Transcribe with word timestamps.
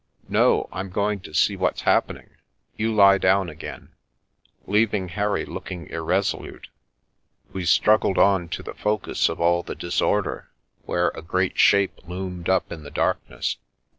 No, 0.29 0.67
I'm 0.73 0.89
going 0.89 1.19
to 1.19 1.33
see 1.35 1.55
what's 1.55 1.81
happening. 1.83 2.31
You 2.75 2.91
lie 2.91 3.19
down 3.19 3.49
again." 3.49 3.81
The 3.81 3.81
Last 3.81 3.85
of 3.85 3.91
the 4.65 4.67
"Chough" 4.67 4.73
Leaving 4.73 5.07
Hairy 5.09 5.45
looking 5.45 5.87
irresolute, 5.91 6.69
we 7.53 7.65
struggled 7.65 8.17
on 8.17 8.49
to 8.49 8.63
the 8.63 8.73
focus 8.73 9.29
of 9.29 9.39
all 9.39 9.61
the 9.61 9.75
disorder, 9.75 10.49
where 10.85 11.09
a 11.13 11.21
great 11.21 11.59
Shape 11.59 11.99
loomed 12.07 12.49
up 12.49 12.71
in 12.71 12.81
the 12.81 12.89
darkness. 12.89 13.57